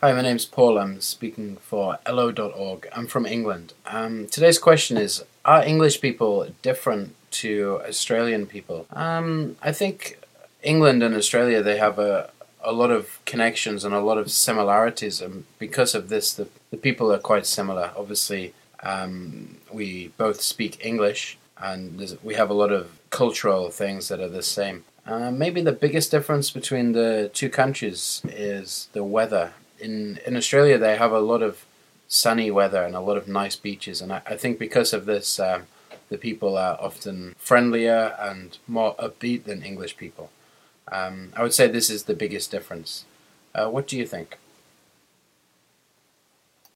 Hi, 0.00 0.12
my 0.12 0.22
name's 0.22 0.44
Paul. 0.44 0.78
I'm 0.78 1.00
speaking 1.00 1.56
for 1.56 1.98
elllo.org. 2.06 2.86
I'm 2.94 3.08
from 3.08 3.26
England. 3.26 3.72
Um, 3.84 4.28
today's 4.28 4.60
question 4.60 4.96
is 4.96 5.24
Are 5.44 5.64
English 5.64 6.00
people 6.00 6.46
different 6.62 7.16
to 7.42 7.80
Australian 7.84 8.46
people? 8.46 8.86
Um, 8.92 9.56
I 9.60 9.72
think 9.72 10.20
England 10.62 11.02
and 11.02 11.16
Australia 11.16 11.64
they 11.64 11.78
have 11.78 11.98
a, 11.98 12.30
a 12.62 12.70
lot 12.70 12.92
of 12.92 13.18
connections 13.24 13.84
and 13.84 13.92
a 13.92 13.98
lot 13.98 14.18
of 14.18 14.30
similarities, 14.30 15.20
and 15.20 15.46
because 15.58 15.96
of 15.96 16.10
this, 16.10 16.32
the, 16.32 16.46
the 16.70 16.76
people 16.76 17.12
are 17.12 17.18
quite 17.18 17.44
similar. 17.44 17.90
Obviously, 17.96 18.54
um, 18.84 19.56
we 19.72 20.12
both 20.16 20.40
speak 20.42 20.78
English, 20.86 21.38
and 21.60 22.16
we 22.22 22.34
have 22.34 22.50
a 22.50 22.54
lot 22.54 22.70
of 22.70 23.00
cultural 23.10 23.68
things 23.68 24.06
that 24.06 24.20
are 24.20 24.28
the 24.28 24.44
same. 24.44 24.84
Uh, 25.04 25.32
maybe 25.32 25.60
the 25.60 25.72
biggest 25.72 26.12
difference 26.12 26.52
between 26.52 26.92
the 26.92 27.32
two 27.34 27.50
countries 27.50 28.22
is 28.28 28.88
the 28.92 29.02
weather 29.02 29.54
in 29.80 30.18
in 30.26 30.36
Australia 30.36 30.78
they 30.78 30.96
have 30.96 31.12
a 31.12 31.20
lot 31.20 31.42
of 31.42 31.64
sunny 32.08 32.50
weather 32.50 32.82
and 32.82 32.94
a 32.94 33.00
lot 33.00 33.16
of 33.16 33.28
nice 33.28 33.56
beaches, 33.56 34.00
and 34.00 34.12
I, 34.12 34.22
I 34.26 34.36
think 34.36 34.58
because 34.58 34.92
of 34.92 35.04
this, 35.06 35.38
um, 35.38 35.66
the 36.08 36.18
people 36.18 36.56
are 36.56 36.78
often 36.80 37.34
friendlier 37.38 38.16
and 38.18 38.56
more 38.66 38.94
upbeat 38.96 39.44
than 39.44 39.62
English 39.62 39.96
people. 39.96 40.30
Um, 40.90 41.32
I 41.36 41.42
would 41.42 41.52
say 41.52 41.68
this 41.68 41.90
is 41.90 42.04
the 42.04 42.14
biggest 42.14 42.50
difference. 42.50 43.04
Uh, 43.54 43.68
what 43.68 43.86
do 43.86 43.96
you 43.96 44.06
think? 44.06 44.38